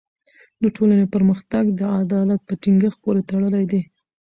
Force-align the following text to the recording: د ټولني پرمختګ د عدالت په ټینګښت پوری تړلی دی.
د 0.61 0.63
ټولني 0.75 1.05
پرمختګ 1.15 1.63
د 1.79 1.81
عدالت 2.01 2.39
په 2.47 2.53
ټینګښت 2.61 2.97
پوری 3.03 3.21
تړلی 3.29 3.63
دی. 3.71 3.81